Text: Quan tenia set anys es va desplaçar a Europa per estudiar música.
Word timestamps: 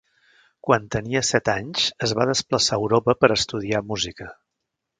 Quan 0.67 0.87
tenia 0.95 1.21
set 1.27 1.51
anys 1.53 1.85
es 2.07 2.15
va 2.21 2.27
desplaçar 2.31 2.79
a 2.79 2.81
Europa 2.85 3.17
per 3.23 3.31
estudiar 3.39 3.83
música. 3.93 4.31